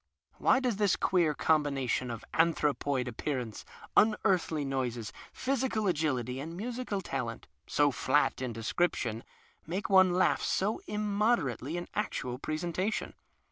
[0.41, 3.63] \Vhy does tiiis queer combination of antiu'opoid appearance,
[3.95, 7.45] unearthly noises, physical agility, and musical talent—
[7.77, 9.23] so flat in description—
[9.67, 13.13] make one laugh so inunoderately in actual presentation